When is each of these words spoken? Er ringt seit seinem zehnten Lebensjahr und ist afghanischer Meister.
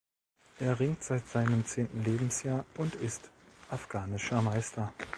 Er 0.59 0.79
ringt 0.79 1.03
seit 1.03 1.27
seinem 1.27 1.63
zehnten 1.63 2.03
Lebensjahr 2.03 2.65
und 2.79 2.95
ist 2.95 3.29
afghanischer 3.69 4.41
Meister. 4.41 4.91